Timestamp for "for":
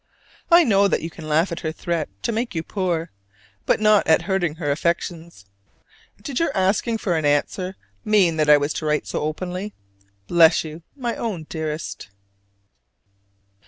6.97-7.15